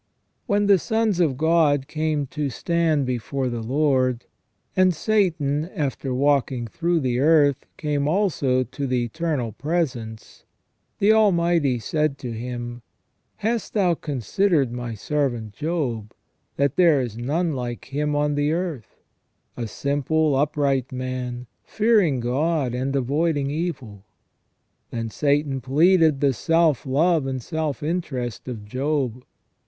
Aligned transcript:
When 0.47 0.65
the 0.65 0.79
sons 0.79 1.19
of 1.19 1.37
God 1.37 1.87
came 1.87 2.25
to 2.31 2.49
stand 2.49 3.05
before 3.05 3.49
the 3.49 3.61
Lord, 3.61 4.25
and 4.75 4.95
Satan, 4.95 5.65
after 5.75 6.11
walking 6.11 6.65
through 6.65 7.01
the 7.01 7.19
earth, 7.19 7.67
came 7.77 8.07
also 8.07 8.63
to 8.63 8.87
the 8.87 9.03
Eternal 9.05 9.51
Presence, 9.51 10.43
the 10.97 11.11
Almighty 11.13 11.77
said 11.77 12.17
to 12.17 12.31
him:" 12.31 12.81
Hast 13.47 13.75
thou 13.75 13.93
considered 13.93 14.71
My 14.71 14.95
servant 14.95 15.53
Job, 15.53 16.15
that 16.55 16.77
there 16.77 16.99
is 16.99 17.15
none 17.15 17.53
like 17.53 17.85
him 17.93 18.15
on 18.15 18.33
the 18.33 18.53
earth, 18.53 19.03
a 19.55 19.67
simple, 19.67 20.35
upright 20.35 20.91
man, 20.91 21.45
fearing 21.63 22.19
God 22.21 22.73
and 22.73 22.95
avoiding 22.95 23.51
evil?" 23.51 24.03
Then 24.89 25.11
Satan 25.11 25.61
pleaded 25.61 26.21
the 26.21 26.33
self 26.33 26.87
love 26.87 27.27
and 27.27 27.39
self 27.39 27.83
interest 27.83 28.47
of 28.47 28.65
Job. 28.65 29.23